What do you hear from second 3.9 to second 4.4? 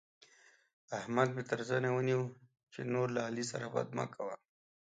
مه کوه.